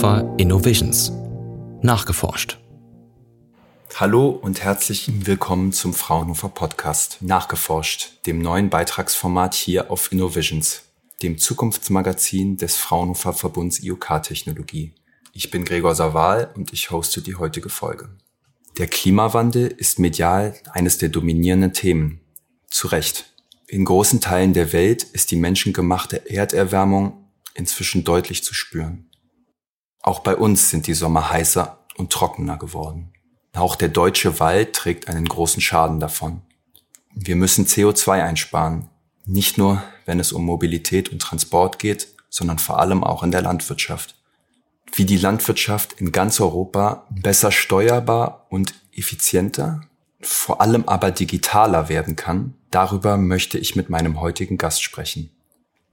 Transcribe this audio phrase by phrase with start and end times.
[0.00, 1.12] Fraunhofer Innovisions.
[1.82, 2.58] Nachgeforscht.
[3.96, 10.84] Hallo und herzlich willkommen zum Fraunhofer Podcast Nachgeforscht, dem neuen Beitragsformat hier auf Innovisions,
[11.20, 14.94] dem Zukunftsmagazin des Fraunhofer Verbunds IOK-Technologie.
[15.34, 18.08] Ich bin Gregor Saval und ich hoste die heutige Folge.
[18.78, 22.22] Der Klimawandel ist medial eines der dominierenden Themen.
[22.68, 23.34] Zu Recht.
[23.66, 29.09] In großen Teilen der Welt ist die menschengemachte Erderwärmung inzwischen deutlich zu spüren.
[30.02, 33.12] Auch bei uns sind die Sommer heißer und trockener geworden.
[33.54, 36.42] Auch der deutsche Wald trägt einen großen Schaden davon.
[37.12, 38.88] Wir müssen CO2 einsparen,
[39.26, 43.42] nicht nur wenn es um Mobilität und Transport geht, sondern vor allem auch in der
[43.42, 44.14] Landwirtschaft.
[44.92, 49.82] Wie die Landwirtschaft in ganz Europa besser steuerbar und effizienter
[50.20, 55.30] vor allem aber digitaler werden kann, darüber möchte ich mit meinem heutigen Gast sprechen.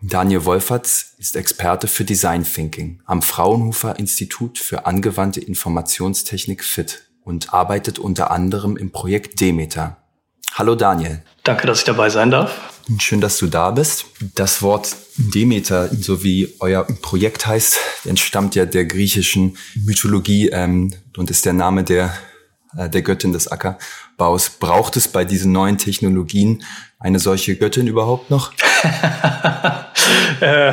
[0.02, 7.52] Daniel Wolferts ist Experte für Design Thinking am Fraunhofer Institut für angewandte Informationstechnik FIT und
[7.52, 9.98] arbeitet unter anderem im Projekt Demeter.
[10.54, 11.24] Hallo Daniel.
[11.44, 12.52] Danke, dass ich dabei sein darf.
[13.00, 14.06] Schön, dass du da bist.
[14.36, 21.32] Das Wort Demeter, so wie euer Projekt heißt, entstammt ja der griechischen Mythologie ähm, und
[21.32, 22.14] ist der Name der
[22.76, 24.50] äh, der Göttin des Ackerbaus.
[24.50, 26.64] Braucht es bei diesen neuen Technologien
[27.00, 28.52] eine solche Göttin überhaupt noch?
[30.40, 30.72] Äh,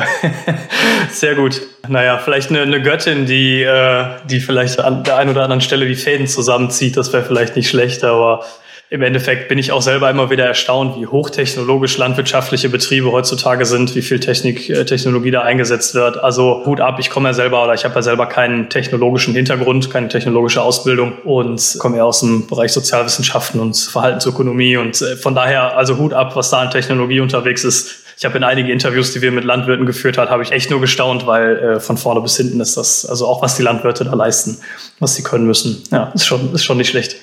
[1.09, 1.59] sehr gut.
[1.87, 5.87] Naja, vielleicht eine, eine Göttin, die, äh, die vielleicht an der einen oder anderen Stelle
[5.87, 8.45] die Fäden zusammenzieht, das wäre vielleicht nicht schlecht, aber
[8.89, 13.95] im Endeffekt bin ich auch selber immer wieder erstaunt, wie hochtechnologisch landwirtschaftliche Betriebe heutzutage sind,
[13.95, 16.23] wie viel Technik, äh, Technologie da eingesetzt wird.
[16.23, 19.89] Also Hut ab, ich komme ja selber oder ich habe ja selber keinen technologischen Hintergrund,
[19.89, 25.33] keine technologische Ausbildung und komme eher aus dem Bereich Sozialwissenschaften und Verhaltensökonomie und äh, von
[25.33, 28.03] daher also Hut ab, was da an Technologie unterwegs ist.
[28.17, 30.79] Ich habe in einigen Interviews, die wir mit Landwirten geführt haben, habe ich echt nur
[30.79, 34.13] gestaunt, weil äh, von vorne bis hinten ist das, also auch was die Landwirte da
[34.13, 34.59] leisten,
[34.99, 35.83] was sie können müssen.
[35.91, 37.17] Ja, ist schon, ist schon nicht schlecht.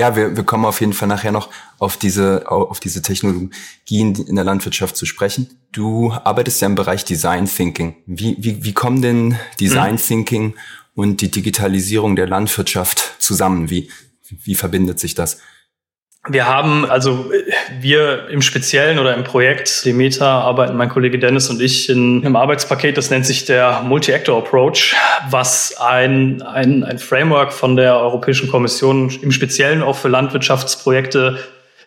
[0.00, 4.34] Ja, wir, wir kommen auf jeden Fall nachher noch auf diese, auf diese Technologien in
[4.34, 5.50] der Landwirtschaft zu sprechen.
[5.72, 7.96] Du arbeitest ja im Bereich Design Thinking.
[8.06, 9.98] Wie, wie, wie kommen denn Design mhm.
[9.98, 10.54] Thinking
[10.94, 13.68] und die Digitalisierung der Landwirtschaft zusammen?
[13.68, 13.90] Wie,
[14.26, 15.36] wie verbindet sich das?
[16.28, 17.30] Wir haben, also
[17.80, 22.36] wir im Speziellen oder im Projekt Demeter arbeiten mein Kollege Dennis und ich in einem
[22.36, 24.94] Arbeitspaket, das nennt sich der Multi-Actor Approach,
[25.30, 31.38] was ein, ein, ein Framework von der Europäischen Kommission im Speziellen auch für Landwirtschaftsprojekte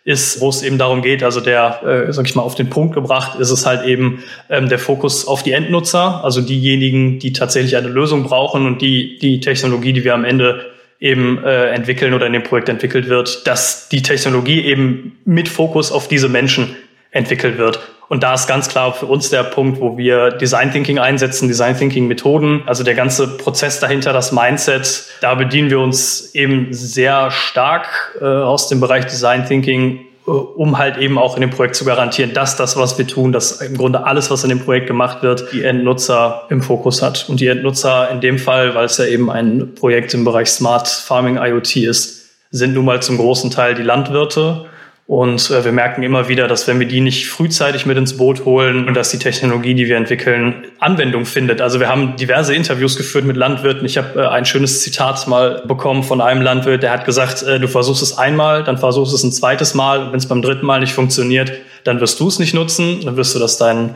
[0.03, 2.95] ist, wo es eben darum geht, also der, äh, sag ich mal, auf den Punkt
[2.95, 7.77] gebracht, ist es halt eben ähm, der Fokus auf die Endnutzer, also diejenigen, die tatsächlich
[7.77, 10.72] eine Lösung brauchen und die, die Technologie, die wir am Ende
[11.03, 15.91] eben äh, entwickeln oder in dem Projekt entwickelt wird, dass die Technologie eben mit Fokus
[15.91, 16.77] auf diese Menschen
[17.11, 17.81] entwickelt wird.
[18.07, 21.77] Und da ist ganz klar für uns der Punkt, wo wir Design Thinking einsetzen, Design
[21.77, 27.31] Thinking Methoden, also der ganze Prozess dahinter, das Mindset, da bedienen wir uns eben sehr
[27.31, 31.85] stark äh, aus dem Bereich Design Thinking um halt eben auch in dem Projekt zu
[31.85, 35.21] garantieren, dass das, was wir tun, dass im Grunde alles, was in dem Projekt gemacht
[35.21, 37.25] wird, die Endnutzer im Fokus hat.
[37.27, 40.87] Und die Endnutzer in dem Fall, weil es ja eben ein Projekt im Bereich Smart
[40.87, 44.65] Farming IoT ist, sind nun mal zum großen Teil die Landwirte
[45.05, 48.45] und äh, wir merken immer wieder, dass wenn wir die nicht frühzeitig mit ins Boot
[48.45, 51.59] holen und dass die Technologie, die wir entwickeln, Anwendung findet.
[51.59, 53.85] Also wir haben diverse Interviews geführt mit Landwirten.
[53.85, 57.59] Ich habe äh, ein schönes Zitat mal bekommen von einem Landwirt, der hat gesagt, äh,
[57.59, 60.11] du versuchst es einmal, dann versuchst es ein zweites Mal.
[60.11, 61.51] Wenn es beim dritten Mal nicht funktioniert,
[61.83, 63.01] dann wirst du es nicht nutzen.
[63.03, 63.95] Dann wirst du das deinen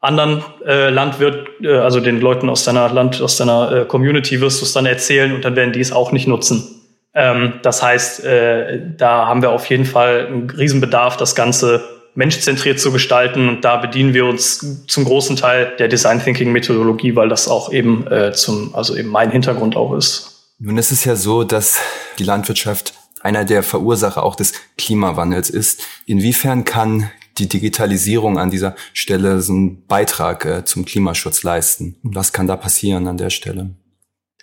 [0.00, 4.60] anderen äh, Landwirt, äh, also den Leuten aus deiner Land, aus deiner äh, Community wirst
[4.60, 6.77] du es dann erzählen und dann werden die es auch nicht nutzen.
[7.18, 11.82] Ähm, das heißt, äh, da haben wir auf jeden Fall einen Riesenbedarf, das Ganze
[12.14, 13.48] menschzentriert zu gestalten.
[13.48, 17.72] Und da bedienen wir uns zum großen Teil der Design Thinking Methodologie, weil das auch
[17.72, 20.52] eben äh, zum, also eben mein Hintergrund auch ist.
[20.60, 21.78] Nun ist es ja so, dass
[22.20, 25.82] die Landwirtschaft einer der Verursacher auch des Klimawandels ist.
[26.06, 31.96] Inwiefern kann die Digitalisierung an dieser Stelle so einen Beitrag äh, zum Klimaschutz leisten?
[32.02, 33.70] Was kann da passieren an der Stelle?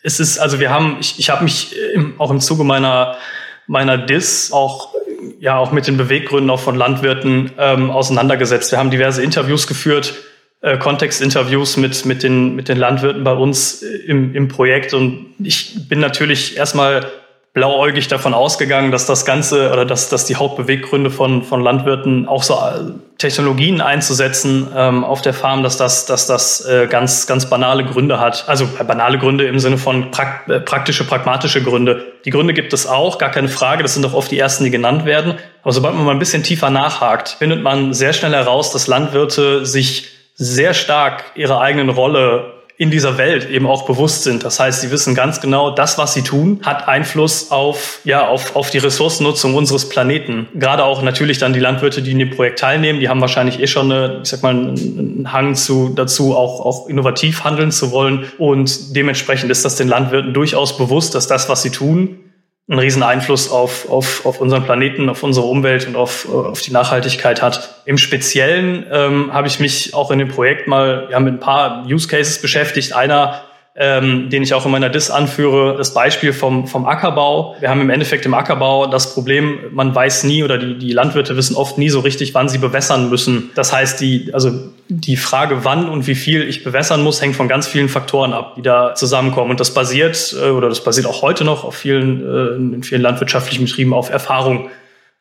[0.06, 3.18] Es ist, also wir haben, ich, ich habe mich im, auch im Zuge meiner,
[3.66, 4.94] meiner Dis auch
[5.40, 8.72] ja auch mit den Beweggründen auch von Landwirten ähm, auseinandergesetzt.
[8.72, 10.14] Wir haben diverse Interviews geführt,
[10.62, 14.94] äh, Kontextinterviews mit, mit, den, mit den Landwirten bei uns im, im Projekt.
[14.94, 17.12] Und ich bin natürlich erstmal
[17.56, 22.44] blauäugig davon ausgegangen, dass das Ganze oder dass, dass die Hauptbeweggründe von, von Landwirten auch
[22.44, 27.50] so äh, Technologien einzusetzen ähm, auf der Farm, dass das, dass das äh, ganz, ganz
[27.50, 28.44] banale Gründe hat.
[28.50, 32.06] Also äh, banale Gründe im Sinne von prak äh, praktische, pragmatische Gründe.
[32.26, 33.84] Die Gründe gibt es auch, gar keine Frage.
[33.84, 35.36] Das sind auch oft die ersten, die genannt werden.
[35.64, 39.66] Aber sobald man mal ein bisschen tiefer nachhakt, findet man sehr schnell heraus, dass Landwirte
[39.66, 44.44] sich sehr stark ihrer eigenen Rolle in dieser Welt eben auch bewusst sind.
[44.44, 48.56] Das heißt, sie wissen ganz genau, das, was sie tun, hat Einfluss auf, ja, auf,
[48.58, 50.48] auf die Ressourcennutzung unseres Planeten.
[50.56, 53.68] Gerade auch natürlich dann die Landwirte, die in dem Projekt teilnehmen, die haben wahrscheinlich eh
[53.68, 58.26] schon eine, ich sag mal, einen Hang zu, dazu, auch, auch innovativ handeln zu wollen.
[58.38, 62.25] Und dementsprechend ist das den Landwirten durchaus bewusst, dass das, was sie tun,
[62.68, 66.72] einen riesen Einfluss auf, auf, auf unseren Planeten, auf unsere Umwelt und auf, auf die
[66.72, 67.82] Nachhaltigkeit hat.
[67.86, 71.86] Im Speziellen ähm, habe ich mich auch in dem Projekt mal ja, mit ein paar
[71.86, 72.94] Use Cases beschäftigt.
[72.94, 73.45] Einer
[73.78, 77.58] ähm, den ich auch in meiner Dis anführe, das Beispiel vom, vom Ackerbau.
[77.60, 81.36] Wir haben im Endeffekt im Ackerbau das Problem, man weiß nie oder die, die Landwirte
[81.36, 83.52] wissen oft nie so richtig, wann sie bewässern müssen.
[83.54, 84.52] Das heißt, die, also
[84.88, 88.56] die Frage, wann und wie viel ich bewässern muss, hängt von ganz vielen Faktoren ab,
[88.56, 89.52] die da zusammenkommen.
[89.52, 93.02] Und das basiert, äh, oder das basiert auch heute noch auf vielen, äh, in vielen
[93.02, 94.70] landwirtschaftlichen Betrieben auf Erfahrung.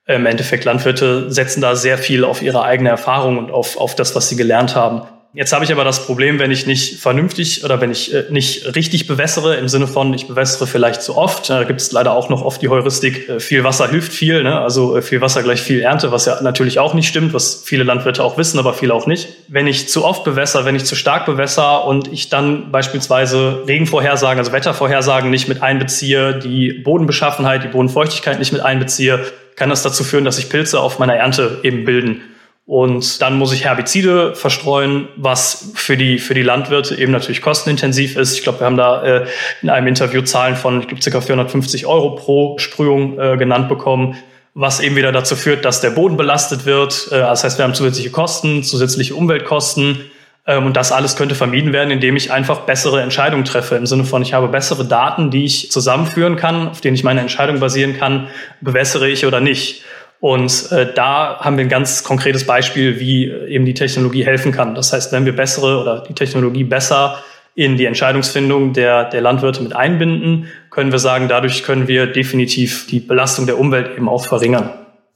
[0.06, 4.14] Im Endeffekt, Landwirte setzen da sehr viel auf ihre eigene Erfahrung und auf, auf das,
[4.14, 5.02] was sie gelernt haben.
[5.36, 8.76] Jetzt habe ich aber das Problem, wenn ich nicht vernünftig oder wenn ich äh, nicht
[8.76, 11.50] richtig bewässere, im Sinne von, ich bewässere vielleicht zu oft.
[11.50, 14.60] Da gibt es leider auch noch oft die Heuristik, äh, viel Wasser hilft viel, ne?
[14.60, 17.82] also äh, viel Wasser gleich viel Ernte, was ja natürlich auch nicht stimmt, was viele
[17.82, 19.26] Landwirte auch wissen, aber viele auch nicht.
[19.48, 24.38] Wenn ich zu oft bewässere, wenn ich zu stark bewässere und ich dann beispielsweise Regenvorhersagen,
[24.38, 29.25] also Wettervorhersagen nicht mit einbeziehe, die Bodenbeschaffenheit, die Bodenfeuchtigkeit nicht mit einbeziehe,
[29.56, 32.22] kann das dazu führen, dass sich Pilze auf meiner Ernte eben bilden.
[32.66, 38.16] Und dann muss ich Herbizide verstreuen, was für die, für die Landwirte eben natürlich kostenintensiv
[38.16, 38.37] ist.
[38.37, 39.26] Ich glaube, wir haben da äh,
[39.61, 41.20] in einem Interview Zahlen von, ich glaube, ca.
[41.20, 44.16] 450 Euro pro Sprühung äh, genannt bekommen,
[44.55, 47.08] was eben wieder dazu führt, dass der Boden belastet wird.
[47.08, 50.10] Äh, das heißt, wir haben zusätzliche Kosten, zusätzliche Umweltkosten.
[50.46, 53.76] Ähm, und das alles könnte vermieden werden, indem ich einfach bessere Entscheidungen treffe.
[53.76, 57.20] Im Sinne von, ich habe bessere Daten, die ich zusammenführen kann, auf denen ich meine
[57.20, 58.28] Entscheidung basieren kann,
[58.62, 59.84] bewässere ich oder nicht.
[60.24, 64.52] Und äh, da haben wir ein ganz konkretes Beispiel, wie äh, eben die Technologie helfen
[64.52, 64.74] kann.
[64.74, 67.22] Das heißt, wenn wir bessere oder die Technologie besser
[67.54, 72.86] in die Entscheidungsfindung der, der Landwirte mit einbinden, können wir sagen, dadurch können wir definitiv
[72.86, 74.70] die Belastung der Umwelt eben auch verringern.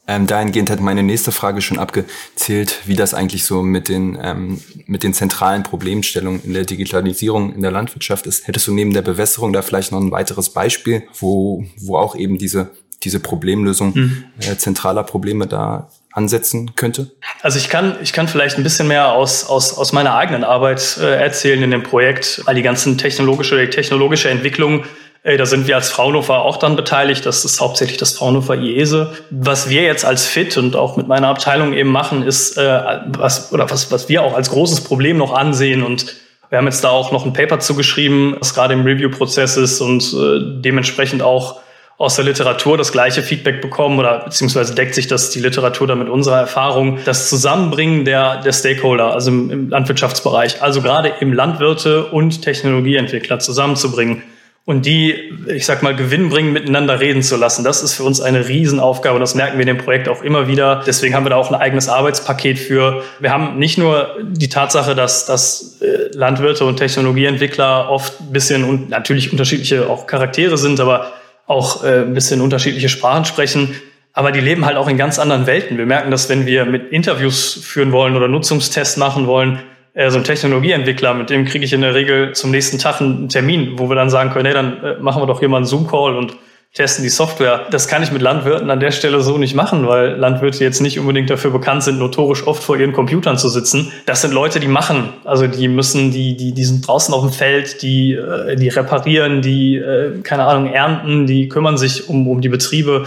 [0.06, 4.60] Ähm, dahingehend hat meine nächste Frage schon abgezählt, wie das eigentlich so mit den, ähm,
[4.84, 8.46] mit den zentralen Problemstellungen in der Digitalisierung in der Landwirtschaft ist.
[8.46, 12.36] Hättest du neben der Bewässerung da vielleicht noch ein weiteres Beispiel, wo, wo auch eben
[12.36, 12.72] diese
[13.02, 14.24] diese Problemlösung mhm.
[14.40, 17.10] äh, zentraler Probleme da ansetzen könnte?
[17.42, 20.98] Also ich kann, ich kann vielleicht ein bisschen mehr aus, aus, aus meiner eigenen Arbeit
[21.00, 24.84] äh, erzählen in dem Projekt, weil die ganzen technologische, technologische Entwicklung
[25.24, 27.26] äh, da sind wir als Fraunhofer auch dann beteiligt.
[27.26, 29.12] Das ist hauptsächlich das Fraunhofer IESE.
[29.30, 33.52] Was wir jetzt als FIT und auch mit meiner Abteilung eben machen, ist, äh, was,
[33.52, 36.16] oder was, was wir auch als großes Problem noch ansehen und
[36.50, 40.02] wir haben jetzt da auch noch ein Paper zugeschrieben, was gerade im Review-Prozess ist und
[40.14, 41.60] äh, dementsprechend auch
[41.98, 45.96] aus der Literatur das gleiche Feedback bekommen oder beziehungsweise deckt sich das die Literatur da
[45.96, 47.00] mit unserer Erfahrung.
[47.04, 53.40] Das Zusammenbringen der, der Stakeholder, also im, im Landwirtschaftsbereich, also gerade im Landwirte und Technologieentwickler
[53.40, 54.22] zusammenzubringen
[54.64, 57.64] und die, ich sag mal, gewinnbringend miteinander reden zu lassen.
[57.64, 60.46] Das ist für uns eine Riesenaufgabe und das merken wir in dem Projekt auch immer
[60.46, 60.82] wieder.
[60.86, 63.02] Deswegen haben wir da auch ein eigenes Arbeitspaket für.
[63.18, 68.62] Wir haben nicht nur die Tatsache, dass, dass äh, Landwirte und Technologieentwickler oft ein bisschen
[68.62, 71.12] und natürlich unterschiedliche auch Charaktere sind, aber
[71.48, 73.74] auch äh, ein bisschen unterschiedliche Sprachen sprechen,
[74.12, 75.78] aber die leben halt auch in ganz anderen Welten.
[75.78, 79.60] Wir merken das, wenn wir mit Interviews führen wollen oder Nutzungstests machen wollen,
[79.94, 83.28] äh, so ein Technologieentwickler, mit dem kriege ich in der Regel zum nächsten Tag einen
[83.28, 85.66] Termin, wo wir dann sagen können, hey, dann äh, machen wir doch hier mal einen
[85.66, 86.36] Zoom-Call und
[86.74, 87.66] testen die Software.
[87.70, 90.98] Das kann ich mit Landwirten an der Stelle so nicht machen, weil Landwirte jetzt nicht
[90.98, 93.90] unbedingt dafür bekannt sind, notorisch oft vor ihren Computern zu sitzen.
[94.06, 95.14] Das sind Leute, die machen.
[95.24, 99.42] Also die müssen, die, die, die sind draußen auf dem Feld, die, äh, die reparieren,
[99.42, 103.06] die, äh, keine Ahnung, ernten, die kümmern sich um, um die Betriebe.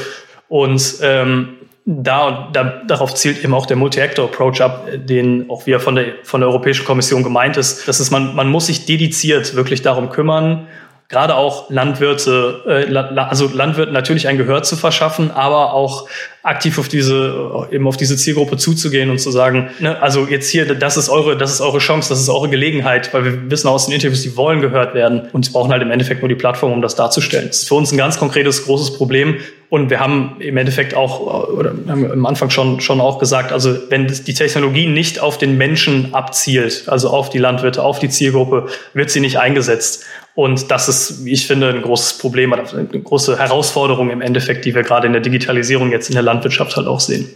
[0.50, 1.50] Und ähm,
[1.86, 6.42] da, da, darauf zielt eben auch der Multi-Actor-Approach ab, den auch wir von der, von
[6.42, 7.88] der Europäischen Kommission gemeint ist.
[7.88, 10.68] Das ist, man, man muss sich dediziert wirklich darum kümmern,
[11.12, 16.08] gerade auch Landwirte, äh, also Landwirten natürlich ein Gehör zu verschaffen, aber auch
[16.42, 20.74] aktiv auf diese, eben auf diese Zielgruppe zuzugehen und zu sagen, ne, also jetzt hier,
[20.74, 23.86] das ist eure, das ist eure Chance, das ist eure Gelegenheit, weil wir wissen aus
[23.86, 26.72] den Interviews, die wollen gehört werden und sie brauchen halt im Endeffekt nur die Plattform,
[26.72, 27.48] um das darzustellen.
[27.48, 29.36] Das ist für uns ein ganz konkretes, großes Problem.
[29.72, 33.74] Und wir haben im Endeffekt auch, oder haben am Anfang schon, schon auch gesagt, also
[33.90, 38.68] wenn die Technologie nicht auf den Menschen abzielt, also auf die Landwirte, auf die Zielgruppe,
[38.94, 40.04] wird sie nicht eingesetzt.
[40.36, 44.76] Und das ist, wie ich finde, ein großes Problem, eine große Herausforderung im Endeffekt, die
[44.76, 47.30] wir gerade in der Digitalisierung jetzt in der Landwirtschaft halt auch sehen.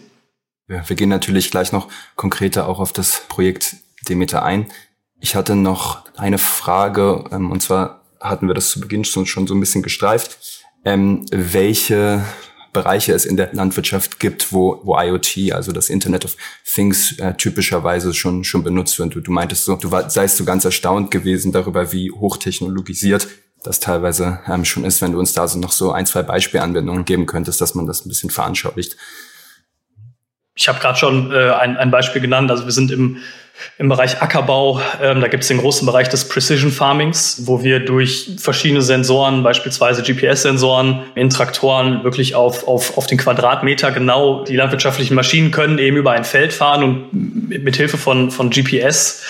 [0.67, 1.87] Ja, wir gehen natürlich gleich noch
[2.17, 3.77] konkreter auch auf das Projekt
[4.09, 4.65] Demeter ein.
[5.21, 9.47] Ich hatte noch eine Frage, ähm, und zwar hatten wir das zu Beginn schon, schon
[9.47, 10.54] so ein bisschen gestreift.
[10.85, 12.23] Ähm, welche
[12.71, 17.33] Bereiche es in der Landwirtschaft gibt, wo, wo IoT, also das Internet of Things, äh,
[17.33, 19.15] typischerweise schon, schon benutzt wird.
[19.15, 23.27] Du, du meintest so, du war, seist so ganz erstaunt gewesen darüber, wie hochtechnologisiert
[23.63, 27.05] das teilweise ähm, schon ist, wenn du uns da so noch so ein, zwei Beispielanwendungen
[27.05, 28.95] geben könntest, dass man das ein bisschen veranschaulicht.
[30.53, 32.51] Ich habe gerade schon äh, ein, ein Beispiel genannt.
[32.51, 33.17] Also wir sind im,
[33.77, 34.81] im Bereich Ackerbau.
[35.01, 39.43] Ähm, da gibt es den großen Bereich des Precision Farmings, wo wir durch verschiedene Sensoren,
[39.43, 45.77] beispielsweise GPS-Sensoren in Traktoren, wirklich auf, auf, auf den Quadratmeter genau die landwirtschaftlichen Maschinen können
[45.77, 49.23] eben über ein Feld fahren und mit Hilfe von, von GPS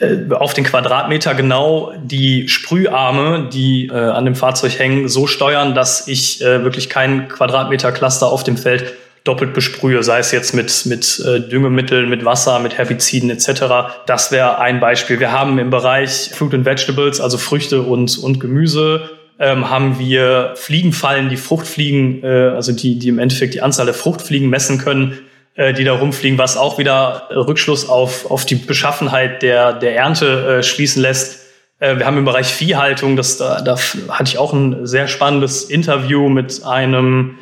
[0.00, 5.74] äh, auf den Quadratmeter genau die Sprüharme, die äh, an dem Fahrzeug hängen, so steuern,
[5.74, 8.94] dass ich äh, wirklich keinen Quadratmeter Cluster auf dem Feld
[9.24, 14.04] doppelt besprühe, sei es jetzt mit, mit äh, Düngemitteln, mit Wasser, mit Herbiziden etc.
[14.06, 15.18] Das wäre ein Beispiel.
[15.18, 20.52] Wir haben im Bereich Fruit and Vegetables, also Früchte und, und Gemüse, ähm, haben wir
[20.56, 25.18] Fliegenfallen, die Fruchtfliegen, äh, also die, die im Endeffekt die Anzahl der Fruchtfliegen messen können,
[25.54, 30.58] äh, die da rumfliegen, was auch wieder Rückschluss auf, auf die Beschaffenheit der, der Ernte
[30.58, 31.46] äh, schließen lässt.
[31.80, 33.76] Äh, wir haben im Bereich Viehhaltung, das, da, da
[34.10, 37.38] hatte ich auch ein sehr spannendes Interview mit einem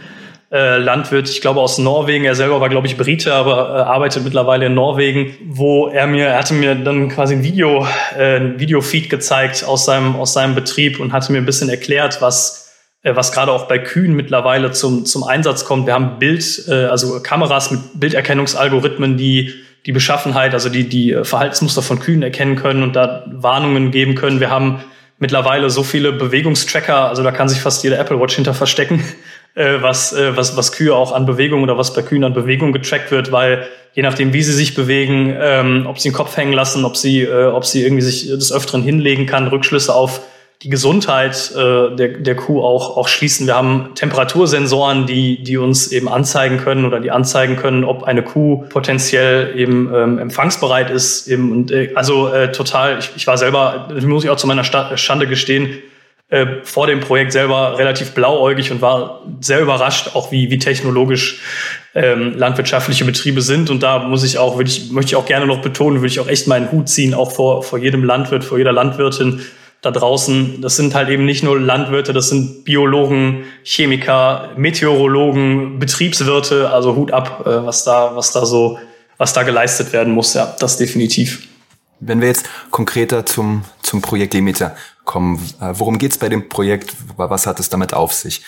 [0.52, 2.24] äh, Landwirt, ich glaube aus Norwegen.
[2.24, 6.26] Er selber war, glaube ich, Brite, aber äh, arbeitet mittlerweile in Norwegen, wo er mir,
[6.26, 7.86] er hatte mir dann quasi ein Video,
[8.18, 12.20] äh, ein Videofeed gezeigt aus seinem, aus seinem Betrieb und hatte mir ein bisschen erklärt,
[12.20, 12.70] was,
[13.02, 15.86] äh, was gerade auch bei Kühen mittlerweile zum, zum Einsatz kommt.
[15.86, 19.54] Wir haben Bild, äh, also Kameras mit Bilderkennungsalgorithmen, die
[19.86, 24.38] die Beschaffenheit, also die, die Verhaltensmuster von Kühen erkennen können und da Warnungen geben können.
[24.38, 24.84] Wir haben
[25.18, 29.02] mittlerweile so viele Bewegungstracker, also da kann sich fast jeder Apple Watch hinter verstecken,
[29.54, 32.72] äh, was, äh, was, was Kühe auch an Bewegung oder was bei Kühen an Bewegung
[32.72, 36.52] getrackt wird, weil je nachdem, wie sie sich bewegen, ähm, ob sie den Kopf hängen
[36.52, 40.22] lassen, ob sie, äh, ob sie irgendwie sich des Öfteren hinlegen kann, Rückschlüsse auf
[40.62, 43.46] die Gesundheit äh, der, der Kuh auch, auch schließen.
[43.46, 48.22] Wir haben Temperatursensoren, die, die uns eben anzeigen können oder die anzeigen können, ob eine
[48.22, 51.26] Kuh potenziell eben ähm, empfangsbereit ist.
[51.26, 54.64] Eben, und, äh, also äh, total, ich, ich war selber, muss ich auch zu meiner
[54.64, 55.82] Schande gestehen,
[56.32, 61.42] äh, vor dem Projekt selber relativ blauäugig und war sehr überrascht, auch wie, wie technologisch
[61.94, 63.68] ähm, landwirtschaftliche Betriebe sind.
[63.68, 66.28] Und da muss ich auch, ich, möchte ich auch gerne noch betonen, würde ich auch
[66.28, 69.42] echt meinen Hut ziehen, auch vor, vor jedem Landwirt, vor jeder Landwirtin,
[69.82, 76.70] da draußen, das sind halt eben nicht nur Landwirte, das sind Biologen, Chemiker, Meteorologen, Betriebswirte,
[76.70, 78.78] also Hut ab, äh, was da, was da so,
[79.18, 81.46] was da geleistet werden muss, ja, das definitiv.
[82.00, 84.74] Wenn wir jetzt konkreter zum, zum Projekt Demeter
[85.04, 86.94] kommen, äh, worum geht's bei dem Projekt?
[87.16, 88.42] Was hat es damit auf sich?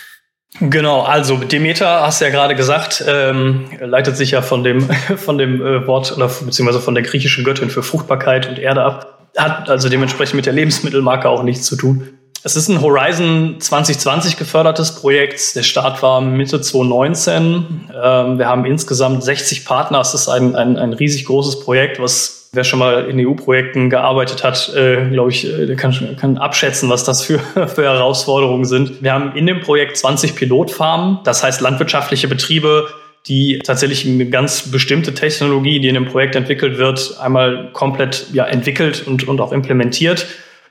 [0.60, 5.38] Genau, also Demeter, hast du ja gerade gesagt, ähm, leitet sich ja von dem, von
[5.38, 9.68] dem äh, Wort oder beziehungsweise von der griechischen Göttin für Fruchtbarkeit und Erde ab hat
[9.68, 12.08] also dementsprechend mit der Lebensmittelmarke auch nichts zu tun.
[12.42, 15.56] Es ist ein Horizon 2020 gefördertes Projekt.
[15.56, 17.90] Der Start war Mitte 2019.
[18.02, 20.00] Ähm, wir haben insgesamt 60 Partner.
[20.00, 24.44] Es ist ein, ein, ein riesig großes Projekt, was wer schon mal in EU-Projekten gearbeitet
[24.44, 29.02] hat, äh, glaube ich, äh, kann, kann abschätzen, was das für, für Herausforderungen sind.
[29.02, 32.88] Wir haben in dem Projekt 20 Pilotfarmen, das heißt landwirtschaftliche Betriebe,
[33.26, 38.44] die tatsächlich eine ganz bestimmte Technologie, die in dem Projekt entwickelt wird, einmal komplett ja,
[38.44, 40.26] entwickelt und, und auch implementiert.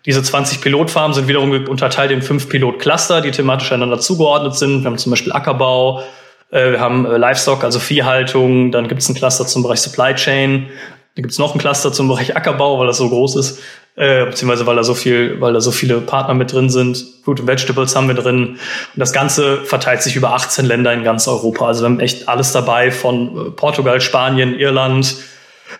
[0.05, 4.83] Diese 20 Pilotfarmen sind wiederum unterteilt in fünf Pilotcluster, die thematisch einander zugeordnet sind.
[4.83, 6.03] Wir haben zum Beispiel Ackerbau,
[6.51, 10.13] äh, wir haben äh, Livestock, also Viehhaltung, dann gibt es ein Cluster zum Bereich Supply
[10.13, 10.67] Chain,
[11.15, 13.59] da gibt es noch ein Cluster zum Bereich Ackerbau, weil das so groß ist
[13.95, 17.03] äh, beziehungsweise weil da so viel, weil da so viele Partner mit drin sind.
[17.23, 18.47] Fruit and Vegetables haben wir drin.
[18.47, 18.59] Und
[18.95, 21.67] das Ganze verteilt sich über 18 Länder in ganz Europa.
[21.67, 25.15] Also wir haben echt alles dabei von äh, Portugal, Spanien, Irland,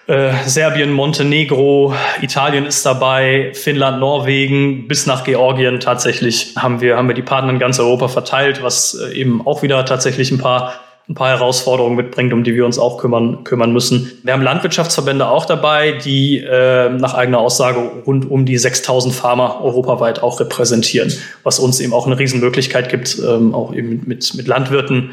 [0.08, 7.08] äh, Serbien, Montenegro, Italien ist dabei, Finnland, Norwegen bis nach Georgien tatsächlich haben wir, haben
[7.08, 10.74] wir die Partner in ganz Europa verteilt, was äh, eben auch wieder tatsächlich ein paar
[11.10, 14.12] ein paar Herausforderungen mitbringt, um die wir uns auch kümmern, kümmern müssen.
[14.24, 19.62] Wir haben Landwirtschaftsverbände auch dabei, die äh, nach eigener Aussage rund um die 6000 Farmer
[19.62, 21.12] europaweit auch repräsentieren,
[21.44, 25.12] was uns eben auch eine Riesenmöglichkeit gibt, ähm, auch eben mit, mit Landwirten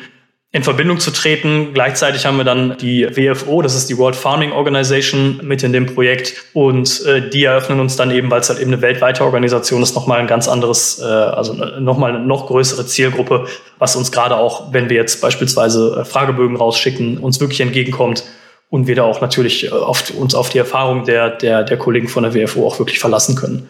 [0.52, 1.72] in Verbindung zu treten.
[1.72, 5.86] Gleichzeitig haben wir dann die WFO, das ist die World Farming Organization, mit in dem
[5.86, 9.80] Projekt und äh, die eröffnen uns dann eben, weil es halt eben eine weltweite Organisation
[9.82, 13.46] ist, nochmal ein ganz anderes, äh, also nochmal eine noch größere Zielgruppe,
[13.78, 18.24] was uns gerade auch, wenn wir jetzt beispielsweise äh, Fragebögen rausschicken, uns wirklich entgegenkommt
[18.70, 22.08] und wir da auch natürlich äh, auf, uns auf die Erfahrung der, der, der Kollegen
[22.08, 23.68] von der WFO auch wirklich verlassen können.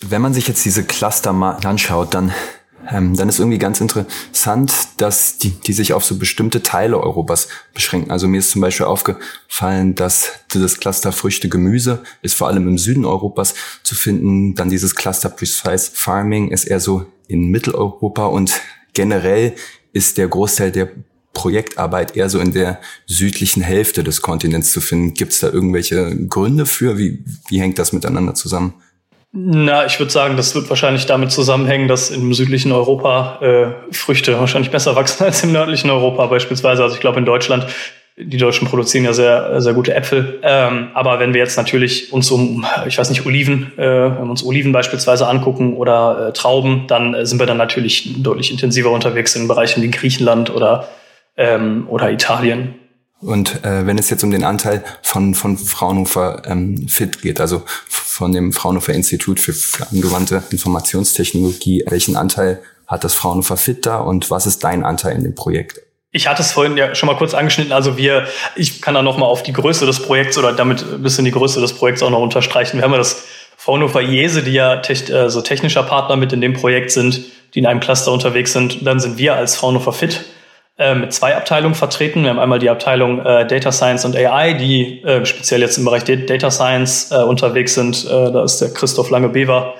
[0.00, 2.32] Wenn man sich jetzt diese Cluster mal anschaut, dann
[2.90, 7.48] ähm, dann ist irgendwie ganz interessant, dass die, die sich auf so bestimmte Teile Europas
[7.72, 8.10] beschränken.
[8.10, 12.78] Also mir ist zum Beispiel aufgefallen, dass dieses Cluster Früchte Gemüse ist vor allem im
[12.78, 14.54] Süden Europas zu finden.
[14.54, 18.60] Dann dieses Cluster Precise Farming ist eher so in Mitteleuropa und
[18.92, 19.54] generell
[19.92, 20.90] ist der Großteil der
[21.32, 25.14] Projektarbeit eher so in der südlichen Hälfte des Kontinents zu finden.
[25.14, 26.96] Gibt es da irgendwelche Gründe für?
[26.96, 28.74] Wie, wie hängt das miteinander zusammen?
[29.36, 34.38] Na, ich würde sagen, das wird wahrscheinlich damit zusammenhängen, dass im südlichen Europa äh, Früchte
[34.38, 36.84] wahrscheinlich besser wachsen als im nördlichen Europa beispielsweise.
[36.84, 37.66] Also ich glaube in Deutschland,
[38.16, 40.38] die Deutschen produzieren ja sehr, sehr gute Äpfel.
[40.44, 44.30] Ähm, aber wenn wir jetzt natürlich uns um, ich weiß nicht, Oliven, äh, wenn wir
[44.30, 48.92] uns Oliven beispielsweise angucken oder äh, Trauben, dann äh, sind wir dann natürlich deutlich intensiver
[48.92, 50.86] unterwegs in Bereichen wie Griechenland oder,
[51.36, 52.76] ähm, oder Italien.
[53.24, 57.62] Und äh, wenn es jetzt um den Anteil von, von Fraunhofer ähm, FIT geht, also
[57.66, 59.54] von dem Fraunhofer Institut für,
[59.90, 65.24] angewandte Informationstechnologie, welchen Anteil hat das Fraunhofer FIT da und was ist dein Anteil in
[65.24, 65.80] dem Projekt?
[66.10, 67.72] Ich hatte es vorhin ja schon mal kurz angeschnitten.
[67.72, 68.26] Also wir,
[68.56, 71.32] ich kann da noch mal auf die Größe des Projekts oder damit ein bisschen die
[71.32, 72.76] Größe des Projekts auch noch unterstreichen.
[72.76, 73.24] Wir haben ja das
[73.56, 77.22] Fraunhofer Jese, die ja tech, äh, so technischer Partner mit in dem Projekt sind,
[77.54, 78.86] die in einem Cluster unterwegs sind.
[78.86, 80.24] dann sind wir als Fraunhofer Fit
[80.76, 82.24] äh, mit zwei Abteilungen vertreten.
[82.24, 85.84] Wir haben einmal die Abteilung äh, Data Science und AI, die äh, speziell jetzt im
[85.84, 88.04] Bereich Data Science äh, unterwegs sind.
[88.04, 89.74] Äh, da ist der Christoph Lange-Bever,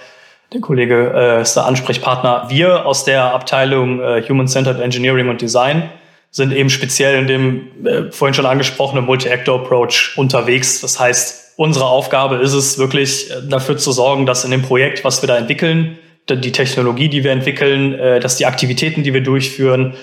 [0.52, 2.44] der Kollege, ist der Ansprechpartner.
[2.48, 5.90] Wir aus der Abteilung Human-Centered Engineering und Design
[6.30, 10.80] sind eben speziell in dem vorhin schon angesprochenen Multi-Actor-Approach unterwegs.
[10.80, 15.22] Das heißt, unsere Aufgabe ist es wirklich dafür zu sorgen, dass in dem Projekt, was
[15.22, 15.98] wir da entwickeln,
[16.30, 19.94] die Technologie, die wir entwickeln, dass die Aktivitäten, die wir durchführen,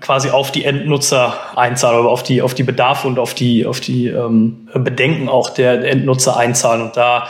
[0.00, 3.80] quasi auf die Endnutzer einzahlen oder auf die, auf die Bedarfe und auf die, auf
[3.80, 6.82] die ähm, Bedenken auch der Endnutzer einzahlen.
[6.82, 7.28] Und da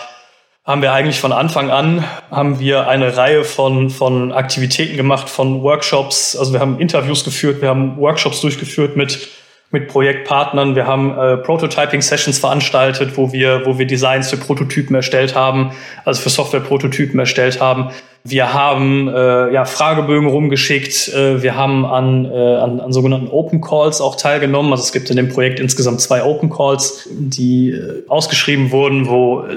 [0.64, 5.62] haben wir eigentlich von Anfang an haben wir eine Reihe von, von Aktivitäten gemacht, von
[5.62, 6.36] Workshops.
[6.36, 9.28] Also wir haben Interviews geführt, wir haben Workshops durchgeführt mit
[9.72, 10.76] mit Projektpartnern.
[10.76, 15.72] Wir haben äh, Prototyping-Sessions veranstaltet, wo wir, wo wir Designs für Prototypen erstellt haben,
[16.04, 17.90] also für Software-Prototypen erstellt haben.
[18.24, 21.08] Wir haben äh, ja, Fragebögen rumgeschickt.
[21.08, 24.70] Äh, wir haben an, äh, an, an sogenannten Open Calls auch teilgenommen.
[24.70, 29.40] Also es gibt in dem Projekt insgesamt zwei Open Calls, die äh, ausgeschrieben wurden, wo
[29.40, 29.56] äh,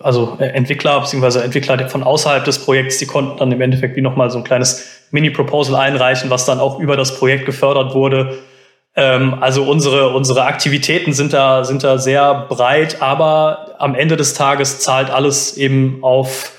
[0.00, 1.44] also Entwickler bzw.
[1.44, 4.84] Entwickler von außerhalb des Projekts, die konnten dann im Endeffekt wie nochmal so ein kleines
[5.12, 8.38] Mini-Proposal einreichen, was dann auch über das Projekt gefördert wurde.
[8.96, 14.34] Ähm, also unsere, unsere Aktivitäten sind da, sind da sehr breit, aber am Ende des
[14.34, 16.50] Tages zahlt alles eben auf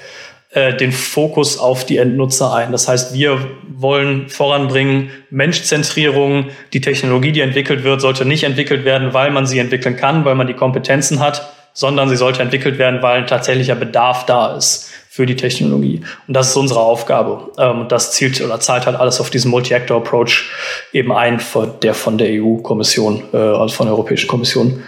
[0.54, 2.72] äh, den Fokus auf die Endnutzer ein.
[2.72, 3.40] Das heißt, wir
[3.76, 6.48] wollen voranbringen Menschzentrierung.
[6.74, 10.36] Die Technologie, die entwickelt wird, sollte nicht entwickelt werden, weil man sie entwickeln kann, weil
[10.36, 14.92] man die Kompetenzen hat, sondern sie sollte entwickelt werden, weil ein tatsächlicher Bedarf da ist
[15.10, 16.02] für die Technologie.
[16.28, 17.52] Und das ist unsere Aufgabe.
[17.58, 20.50] Ähm, und das zielt oder zahlt halt alles auf diesen Multi-Actor-Approach
[20.92, 21.42] eben ein,
[21.82, 24.84] der von der EU-Kommission, äh, also von der Europäischen Kommission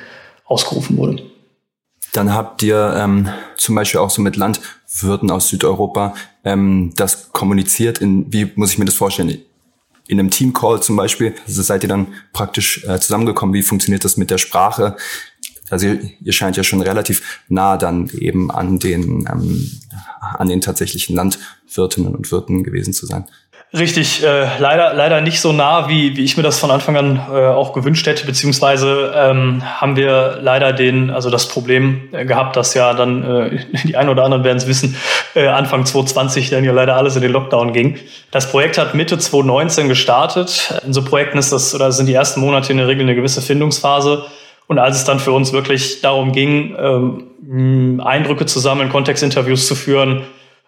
[0.45, 1.23] ausgerufen wurde.
[2.15, 6.13] Dann habt ihr ähm, zum Beispiel auch so mit Landwirten aus Südeuropa
[6.45, 7.99] ähm, das kommuniziert.
[7.99, 9.38] In, wie muss ich mir das vorstellen?
[10.08, 13.54] In einem Team-Call zum Beispiel, also seid ihr dann praktisch äh, zusammengekommen?
[13.54, 14.95] Wie funktioniert das mit der Sprache?
[15.69, 19.71] Also ihr scheint ja schon relativ nah dann eben an den, ähm,
[20.21, 23.25] an den tatsächlichen Landwirtinnen und Wirten gewesen zu sein.
[23.77, 27.17] Richtig, äh, leider, leider nicht so nah, wie, wie ich mir das von Anfang an
[27.29, 32.55] äh, auch gewünscht hätte, beziehungsweise ähm, haben wir leider den, also das Problem äh, gehabt,
[32.55, 34.95] dass ja dann, äh, die einen oder anderen werden es wissen,
[35.33, 37.97] äh, Anfang 2020 dann ja leider alles in den Lockdown ging.
[38.31, 40.81] Das Projekt hat Mitte 2019 gestartet.
[40.85, 43.41] In so Projekten ist das, oder sind die ersten Monate in der Regel eine gewisse
[43.41, 44.23] Findungsphase.
[44.67, 49.75] Und als es dann für uns wirklich darum ging, ähm, Eindrücke zu sammeln, Kontextinterviews zu
[49.75, 50.23] führen,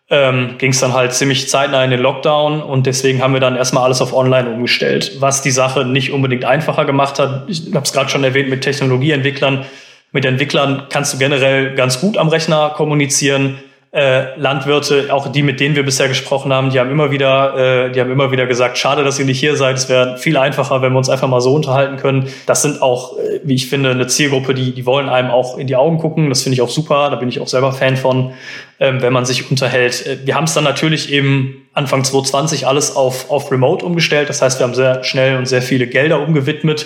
[0.10, 3.56] ähm, ging es dann halt ziemlich zeitnah in den Lockdown und deswegen haben wir dann
[3.56, 7.44] erstmal alles auf Online umgestellt, was die Sache nicht unbedingt einfacher gemacht hat.
[7.48, 9.66] Ich habe es gerade schon erwähnt mit Technologieentwicklern.
[10.14, 13.60] Mit Entwicklern kannst du generell ganz gut am Rechner kommunizieren
[13.98, 17.92] äh, Landwirte, auch die, mit denen wir bisher gesprochen haben, die haben immer wieder, äh,
[17.92, 19.76] die haben immer wieder gesagt, schade, dass ihr nicht hier seid.
[19.76, 22.32] Es wäre viel einfacher, wenn wir uns einfach mal so unterhalten können.
[22.46, 25.66] Das sind auch, äh, wie ich finde, eine Zielgruppe, die, die wollen einem auch in
[25.66, 26.30] die Augen gucken.
[26.30, 27.10] Das finde ich auch super.
[27.10, 28.34] Da bin ich auch selber Fan von,
[28.80, 30.06] ähm, wenn man sich unterhält.
[30.06, 34.30] Äh, wir haben es dann natürlich eben Anfang 2020 alles auf, auf Remote umgestellt.
[34.30, 36.86] Das heißt, wir haben sehr schnell und sehr viele Gelder umgewidmet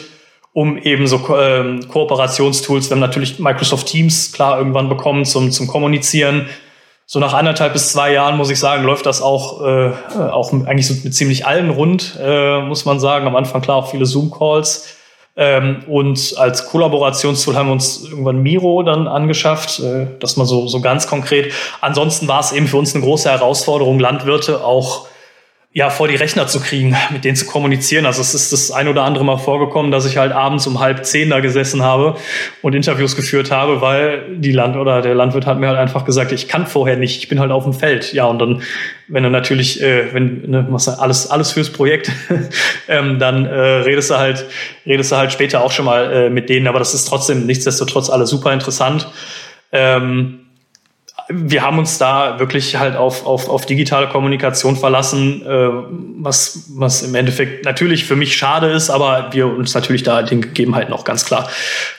[0.54, 2.90] um eben so ähm, Kooperationstools.
[2.90, 6.48] Wir haben natürlich Microsoft Teams klar irgendwann bekommen zum, zum Kommunizieren
[7.14, 10.88] so nach anderthalb bis zwei Jahren, muss ich sagen, läuft das auch, äh, auch eigentlich
[10.88, 13.28] so mit ziemlich allen rund, äh, muss man sagen.
[13.28, 14.96] Am Anfang klar auch viele Zoom-Calls.
[15.36, 20.70] Ähm, und als Kollaborationstool haben wir uns irgendwann Miro dann angeschafft, äh, das mal so,
[20.70, 21.52] so ganz konkret.
[21.82, 25.08] Ansonsten war es eben für uns eine große Herausforderung, Landwirte auch
[25.74, 28.06] ja, vor die Rechner zu kriegen, mit denen zu kommunizieren.
[28.06, 31.06] Also es ist das ein oder andere Mal vorgekommen, dass ich halt abends um halb
[31.06, 32.18] zehn da gesessen habe
[32.62, 36.34] und Interviews geführt habe, weil die Land oder der Landwirt hat mir halt einfach gesagt,
[36.34, 38.12] ich kann vorher nicht, ich bin halt auf dem Feld.
[38.12, 38.64] Ja, und dann,
[39.08, 42.12] wenn du natürlich, äh, wenn ne, machst du alles alles fürs Projekt,
[42.90, 44.46] ähm, dann äh, redest du halt
[44.86, 46.68] redest du halt später auch schon mal äh, mit denen.
[46.68, 49.08] Aber das ist trotzdem nichtsdestotrotz alles super interessant.
[49.72, 50.41] Ähm,
[51.34, 55.70] wir haben uns da wirklich halt auf, auf, auf digitale Kommunikation verlassen, äh,
[56.18, 60.42] was, was im Endeffekt natürlich für mich schade ist, aber wir uns natürlich da den
[60.42, 61.50] Gegebenheiten auch ganz klar,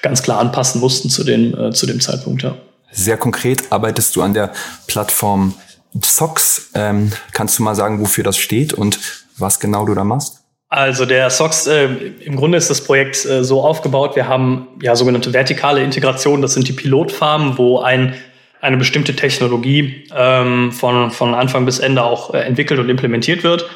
[0.03, 2.55] ganz klar anpassen mussten zu dem, äh, zu dem Zeitpunkt, ja.
[2.91, 4.53] Sehr konkret arbeitest du an der
[4.87, 5.55] Plattform
[6.01, 6.71] SOX.
[6.75, 8.99] Ähm, kannst du mal sagen, wofür das steht und
[9.39, 10.43] was genau du da machst?
[10.69, 14.97] Also der SOX, äh, im Grunde ist das Projekt äh, so aufgebaut, wir haben ja
[14.97, 18.15] sogenannte vertikale Integration, das sind die Pilotfarmen, wo ein
[18.63, 23.69] eine bestimmte Technologie ähm, von, von Anfang bis Ende auch äh, entwickelt und implementiert wird.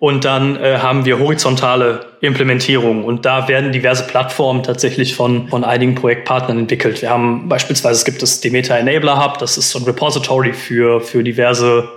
[0.00, 5.62] Und dann äh, haben wir horizontale Implementierung und da werden diverse Plattformen tatsächlich von, von
[5.62, 7.02] einigen Projektpartnern entwickelt.
[7.02, 11.00] Wir haben beispielsweise, es gibt das Demeter Enabler Hub, das ist so ein Repository für,
[11.00, 11.88] für diverse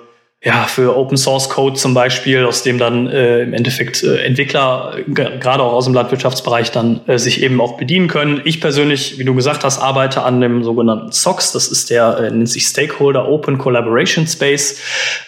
[0.46, 4.96] ja, für Open Source Code zum Beispiel, aus dem dann äh, im Endeffekt äh, Entwickler,
[5.08, 8.42] gerade auch aus dem Landwirtschaftsbereich, dann äh, sich eben auch bedienen können.
[8.46, 11.52] Ich persönlich, wie du gesagt hast, arbeite an dem sogenannten SOX.
[11.52, 14.80] Das ist der, äh, nennt sich Stakeholder Open Collaboration Space.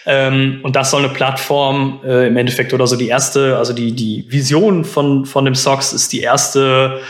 [0.06, 3.90] Ähm, und das soll eine Plattform äh, im Endeffekt oder so die erste, also die,
[3.90, 7.00] die Vision von, von dem SOX ist die erste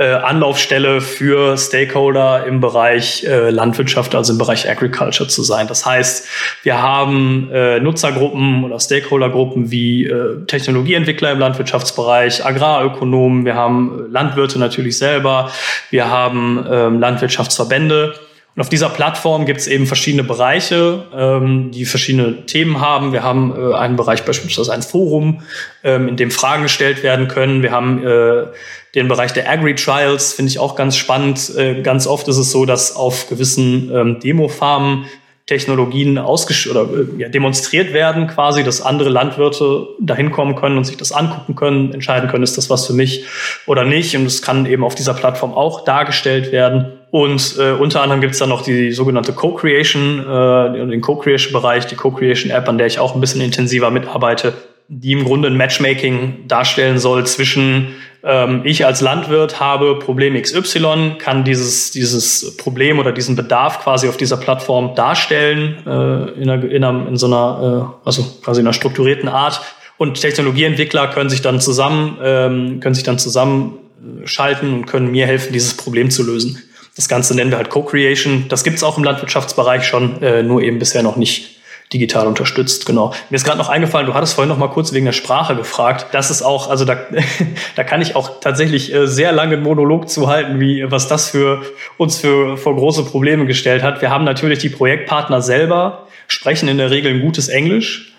[0.00, 5.66] äh, Anlaufstelle für Stakeholder im Bereich äh, Landwirtschaft, also im Bereich Agriculture zu sein.
[5.66, 6.26] Das heißt,
[6.62, 14.58] wir haben äh, Nutzergruppen oder Stakeholdergruppen wie äh, Technologieentwickler im Landwirtschaftsbereich, Agrarökonomen, wir haben Landwirte
[14.58, 15.52] natürlich selber,
[15.90, 18.14] wir haben ähm, Landwirtschaftsverbände.
[18.56, 23.12] Und auf dieser Plattform gibt es eben verschiedene Bereiche, ähm, die verschiedene Themen haben.
[23.12, 25.42] Wir haben äh, einen Bereich beispielsweise ein Forum,
[25.84, 27.62] ähm, in dem Fragen gestellt werden können.
[27.62, 28.46] Wir haben äh,
[28.94, 31.52] den Bereich der Agri-Trials, finde ich auch ganz spannend.
[31.56, 35.06] Äh, ganz oft ist es so, dass auf gewissen ähm, Demo-Farmen
[35.50, 40.84] Technologien ausgesch oder äh, ja, demonstriert werden, quasi, dass andere Landwirte dahin kommen können und
[40.84, 43.24] sich das angucken können, entscheiden können, ist das was für mich
[43.66, 44.14] oder nicht.
[44.14, 46.92] Und es kann eben auf dieser Plattform auch dargestellt werden.
[47.10, 51.96] Und äh, unter anderem gibt es dann noch die sogenannte Co-Creation, äh, den Co-Creation-Bereich, die
[51.96, 54.52] Co-Creation-App, an der ich auch ein bisschen intensiver mitarbeite,
[54.92, 61.16] die im Grunde ein Matchmaking darstellen soll zwischen ähm, ich als Landwirt habe Problem XY,
[61.18, 66.64] kann dieses, dieses Problem oder diesen Bedarf quasi auf dieser Plattform darstellen, äh, in, einer,
[66.64, 69.62] in, einer, in so einer, äh, also quasi in einer strukturierten Art.
[69.96, 75.52] Und Technologieentwickler können sich dann zusammen, ähm, können sich dann zusammenschalten und können mir helfen,
[75.52, 76.58] dieses Problem zu lösen.
[76.96, 78.46] Das Ganze nennen wir halt Co-Creation.
[78.48, 81.59] Das gibt's auch im Landwirtschaftsbereich schon, äh, nur eben bisher noch nicht
[81.92, 83.12] digital unterstützt, genau.
[83.30, 86.06] Mir ist gerade noch eingefallen, du hattest vorhin noch mal kurz wegen der Sprache gefragt.
[86.12, 86.96] Das ist auch, also da,
[87.76, 91.30] da kann ich auch tatsächlich äh, sehr lange einen Monolog zu halten, wie was das
[91.30, 91.62] für
[91.96, 94.02] uns für vor große Probleme gestellt hat.
[94.02, 98.09] Wir haben natürlich die Projektpartner selber sprechen in der Regel ein gutes Englisch.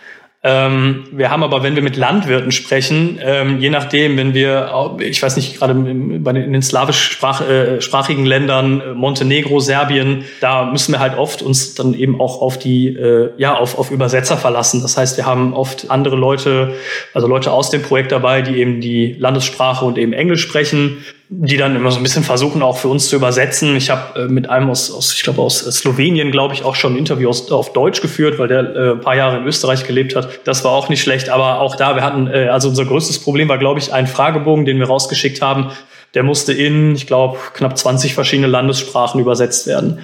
[0.43, 5.21] Ähm, wir haben aber, wenn wir mit Landwirten sprechen, ähm, je nachdem, wenn wir, ich
[5.21, 10.99] weiß nicht, gerade den, in den slawischsprachigen äh, Ländern, äh, Montenegro, Serbien, da müssen wir
[10.99, 14.81] halt oft uns dann eben auch auf die, äh, ja, auf, auf Übersetzer verlassen.
[14.81, 16.73] Das heißt, wir haben oft andere Leute,
[17.13, 21.55] also Leute aus dem Projekt dabei, die eben die Landessprache und eben Englisch sprechen die
[21.55, 23.77] dann immer so ein bisschen versuchen, auch für uns zu übersetzen.
[23.77, 26.93] Ich habe äh, mit einem aus, aus ich glaube aus Slowenien, glaube ich, auch schon
[26.93, 30.13] ein Interview aus, auf Deutsch geführt, weil der äh, ein paar Jahre in Österreich gelebt
[30.13, 30.41] hat.
[30.43, 33.47] Das war auch nicht schlecht, aber auch da, wir hatten, äh, also unser größtes Problem
[33.47, 35.71] war, glaube ich, ein Fragebogen, den wir rausgeschickt haben.
[36.15, 39.99] Der musste in, ich glaube, knapp 20 verschiedene Landessprachen übersetzt werden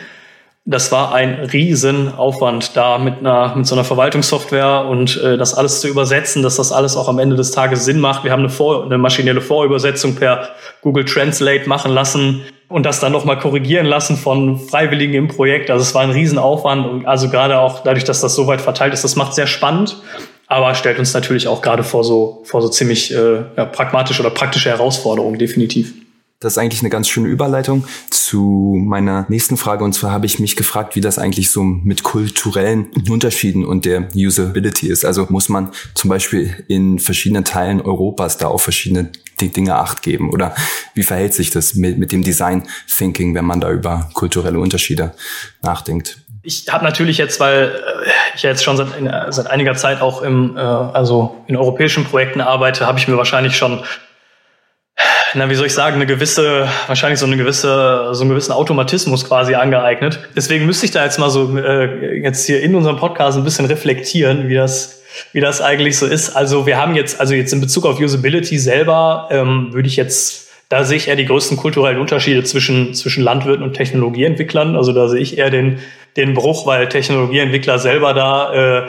[0.70, 5.80] das war ein Riesenaufwand, da mit einer mit so einer Verwaltungssoftware und äh, das alles
[5.80, 8.26] zu übersetzen, dass das alles auch am Ende des Tages Sinn macht.
[8.26, 10.50] Wir haben eine, Vor eine maschinelle Vorübersetzung per
[10.82, 15.72] Google Translate machen lassen und das dann nochmal korrigieren lassen von Freiwilligen im Projekt.
[15.72, 18.94] Also es war ein Riesenaufwand und also gerade auch dadurch, dass das so weit verteilt
[18.94, 19.96] ist, das macht sehr spannend,
[20.48, 24.32] aber stellt uns natürlich auch gerade vor so vor so ziemlich äh, ja, pragmatische oder
[24.32, 25.94] praktische Herausforderungen definitiv.
[26.40, 29.84] Das ist eigentlich eine ganz schöne Überleitung zu meiner nächsten Frage.
[29.84, 34.08] Und zwar habe ich mich gefragt, wie das eigentlich so mit kulturellen Unterschieden und der
[34.16, 35.04] Usability ist.
[35.04, 39.10] Also muss man zum Beispiel in verschiedenen Teilen Europas da auf verschiedene
[39.42, 40.30] Dinge Acht geben?
[40.30, 40.54] Oder
[40.94, 45.16] wie verhält sich das mit, mit dem Design Thinking, wenn man da über kulturelle Unterschiede
[45.64, 46.20] nachdenkt?
[46.44, 48.90] Ich habe natürlich jetzt, weil äh, ich ja jetzt schon seit,
[49.34, 53.58] seit einiger Zeit auch im, äh, also in europäischen Projekten arbeite, habe ich mir wahrscheinlich
[53.58, 53.84] schon
[55.34, 59.26] na, wie soll ich sagen, eine gewisse, wahrscheinlich so eine gewisse, so einen gewissen Automatismus
[59.26, 60.20] quasi angeeignet.
[60.36, 63.66] Deswegen müsste ich da jetzt mal so äh, jetzt hier in unserem Podcast ein bisschen
[63.66, 66.36] reflektieren, wie das, wie das eigentlich so ist.
[66.36, 70.48] Also wir haben jetzt, also jetzt in Bezug auf Usability selber, ähm, würde ich jetzt,
[70.70, 74.76] da sehe ich eher die größten kulturellen Unterschiede zwischen, zwischen Landwirten und Technologieentwicklern.
[74.76, 75.80] Also da sehe ich eher den,
[76.16, 78.88] den Bruch, weil Technologieentwickler selber da äh,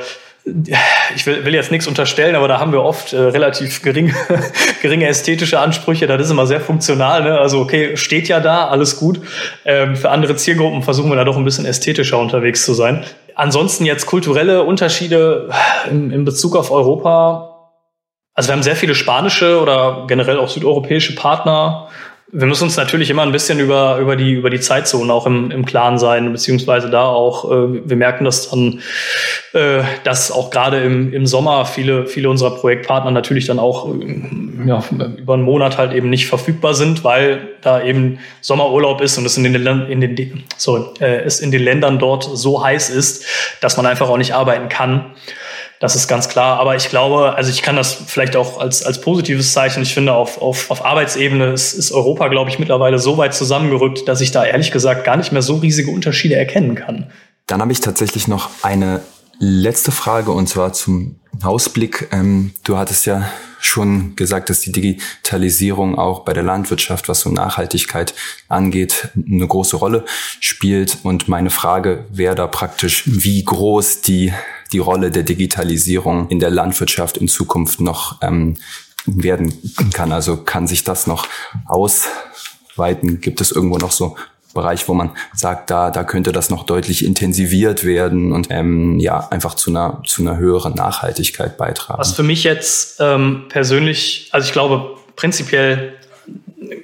[1.15, 4.15] ich will, will jetzt nichts unterstellen, aber da haben wir oft äh, relativ gering,
[4.83, 6.07] geringe ästhetische Ansprüche.
[6.07, 7.23] Das ist immer sehr funktional.
[7.23, 7.39] Ne?
[7.39, 9.21] Also okay, steht ja da, alles gut.
[9.65, 13.05] Ähm, für andere Zielgruppen versuchen wir da doch ein bisschen ästhetischer unterwegs zu sein.
[13.35, 15.49] Ansonsten jetzt kulturelle Unterschiede
[15.91, 17.73] in, in Bezug auf Europa.
[18.35, 21.89] Also wir haben sehr viele spanische oder generell auch südeuropäische Partner
[22.31, 25.51] wir müssen uns natürlich immer ein bisschen über, über, die, über die Zeitzonen auch im,
[25.51, 28.81] im Klaren sein, beziehungsweise da auch, äh, wir merken das dann,
[29.55, 34.19] äh, dass auch gerade im, im Sommer viele, viele unserer Projektpartner natürlich dann auch äh,
[34.67, 34.85] ja,
[35.17, 39.39] über einen Monat halt eben nicht verfügbar sind, weil da eben Sommerurlaub ist und es
[39.39, 43.25] in den, in den, sorry, äh, es in den Ländern dort so heiß ist,
[43.63, 45.13] dass man einfach auch nicht arbeiten kann.
[45.81, 46.59] Das ist ganz klar.
[46.59, 49.83] Aber ich glaube, also ich kann das vielleicht auch als, als positives Zeichen.
[49.83, 54.09] Ich finde, auf, auf, auf Arbeitsebene ist, ist Europa, glaube ich, mittlerweile so weit zusammengerückt,
[54.09, 57.11] dass ich da ehrlich gesagt gar nicht mehr so riesige Unterschiede erkennen kann.
[57.47, 59.01] Dann habe ich tatsächlich noch eine
[59.39, 62.09] letzte Frage und zwar zum Ausblick.
[62.13, 63.29] Ähm, du hattest ja
[63.61, 68.15] schon gesagt, dass die Digitalisierung auch bei der Landwirtschaft, was so Nachhaltigkeit
[68.49, 70.05] angeht, eine große Rolle
[70.41, 70.99] spielt.
[71.03, 74.33] Und meine Frage wäre da praktisch, wie groß die
[74.73, 78.57] die Rolle der Digitalisierung in der Landwirtschaft in Zukunft noch ähm,
[79.07, 79.55] werden
[79.93, 80.13] kann.
[80.13, 81.27] Also kann sich das noch
[81.67, 83.21] ausweiten?
[83.21, 84.17] Gibt es irgendwo noch so
[84.59, 89.29] Bereich, wo man sagt, da, da könnte das noch deutlich intensiviert werden und ähm, ja,
[89.31, 91.99] einfach zu einer, zu einer höheren Nachhaltigkeit beitragen.
[91.99, 95.95] Was für mich jetzt ähm, persönlich, also ich glaube, prinzipiell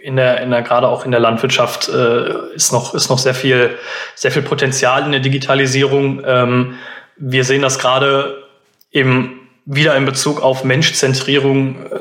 [0.03, 3.35] in der, in der gerade auch in der Landwirtschaft äh, ist noch ist noch sehr
[3.35, 3.77] viel
[4.15, 6.23] sehr viel Potenzial in der Digitalisierung.
[6.25, 6.75] Ähm,
[7.17, 8.45] wir sehen das gerade
[8.93, 11.99] eben wieder in Bezug auf Menschzentrierung, äh,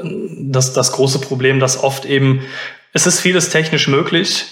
[0.51, 2.43] das, das große Problem, dass oft eben,
[2.93, 4.45] es ist vieles technisch möglich,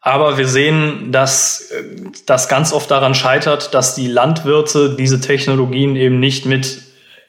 [0.00, 1.82] aber wir sehen, dass äh,
[2.26, 6.82] das ganz oft daran scheitert, dass die Landwirte diese Technologien eben nicht mit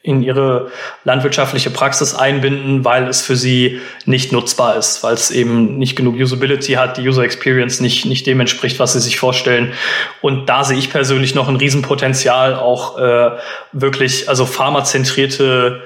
[0.04, 0.72] in ihre
[1.04, 6.16] landwirtschaftliche Praxis einbinden, weil es für sie nicht nutzbar ist, weil es eben nicht genug
[6.16, 9.72] Usability hat, die User Experience nicht, nicht dem entspricht, was sie sich vorstellen.
[10.20, 13.30] Und da sehe ich persönlich noch ein Riesenpotenzial, auch äh,
[13.70, 15.82] wirklich, also pharmazentrierte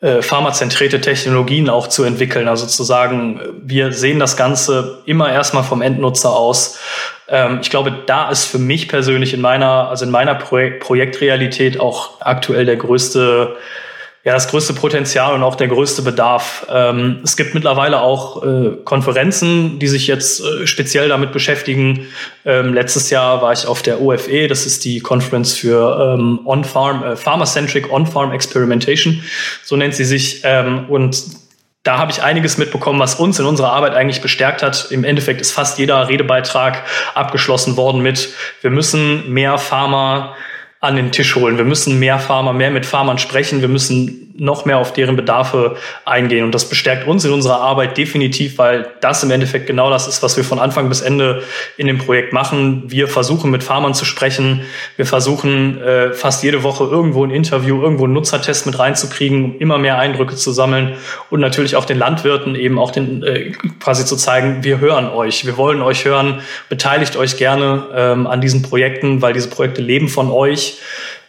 [0.00, 2.48] äh, pharmazentrierte Technologien auch zu entwickeln.
[2.48, 6.78] Also zu sagen, wir sehen das Ganze immer erstmal vom Endnutzer aus.
[7.28, 11.80] Ähm, ich glaube, da ist für mich persönlich in meiner, also in meiner Projek Projektrealität
[11.80, 13.56] auch aktuell der größte
[14.24, 16.66] ja das größte Potenzial und auch der größte Bedarf.
[16.70, 22.06] Ähm, es gibt mittlerweile auch äh, Konferenzen, die sich jetzt äh, speziell damit beschäftigen.
[22.46, 27.04] Ähm, letztes Jahr war ich auf der OFE, das ist die Conference für ähm, On-Farm,
[27.04, 29.22] äh, Pharma-Centric On-Farm Experimentation,
[29.62, 30.40] so nennt sie sich.
[30.42, 31.22] Ähm, und
[31.82, 34.90] da habe ich einiges mitbekommen, was uns in unserer Arbeit eigentlich bestärkt hat.
[34.90, 36.82] Im Endeffekt ist fast jeder Redebeitrag
[37.14, 38.30] abgeschlossen worden mit,
[38.62, 40.34] wir müssen mehr Pharma
[40.84, 41.56] an den Tisch holen.
[41.56, 43.60] Wir müssen mehr Farmer, mehr mit Farmern sprechen.
[43.60, 46.44] Wir müssen noch mehr auf deren Bedarfe eingehen.
[46.44, 50.22] Und das bestärkt uns in unserer Arbeit definitiv, weil das im Endeffekt genau das ist,
[50.22, 51.42] was wir von Anfang bis Ende
[51.76, 52.84] in dem Projekt machen.
[52.86, 54.62] Wir versuchen mit Farmern zu sprechen.
[54.96, 59.58] Wir versuchen äh, fast jede Woche irgendwo ein Interview, irgendwo einen Nutzertest mit reinzukriegen, um
[59.60, 60.94] immer mehr Eindrücke zu sammeln
[61.30, 65.46] und natürlich auch den Landwirten eben auch den äh, quasi zu zeigen, wir hören euch,
[65.46, 70.08] wir wollen euch hören, beteiligt euch gerne ähm, an diesen Projekten, weil diese Projekte leben
[70.08, 70.78] von euch.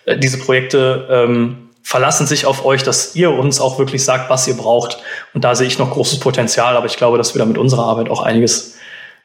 [0.05, 4.47] Äh, diese Projekte ähm, verlassen sich auf euch, dass ihr uns auch wirklich sagt, was
[4.47, 4.97] ihr braucht.
[5.35, 7.83] Und da sehe ich noch großes Potenzial, aber ich glaube, dass wir da mit unserer
[7.83, 8.79] Arbeit auch einiges,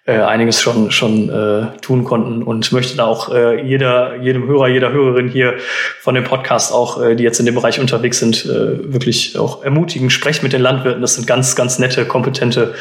[0.05, 4.69] äh, einiges schon, schon äh, tun konnten und möchte da auch äh, jeder, jedem Hörer,
[4.69, 5.55] jeder Hörerin hier
[6.01, 9.65] von dem Podcast auch, äh, die jetzt in dem Bereich unterwegs sind, äh, wirklich auch
[9.65, 10.11] ermutigen.
[10.11, 11.01] Sprecht mit den Landwirten.
[11.01, 12.75] Das sind ganz, ganz nette, kompetente,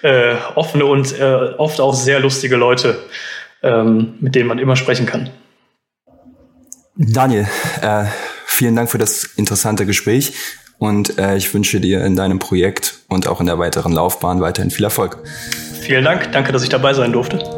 [0.00, 2.98] äh, offene und äh, oft auch sehr lustige Leute,
[3.62, 5.28] ähm, mit denen man immer sprechen kann.
[6.96, 7.46] Daniel,
[7.82, 8.06] äh,
[8.58, 10.34] vielen Dank für das interessante Gespräch
[10.78, 14.70] und äh, ich wünsche dir in deinem Projekt und auch in der weiteren Laufbahn weiterhin
[14.70, 15.18] viel Erfolg.
[15.80, 17.57] Vielen Dank, danke, dass ich dabei sein durfte.